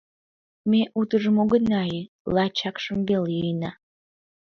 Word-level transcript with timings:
Ме 0.69 0.81
утыжым 0.99 1.37
огына 1.43 1.81
йӱ, 1.93 2.01
лачакшым 2.35 2.99
веле 3.07 3.29
йӱына. 3.37 3.71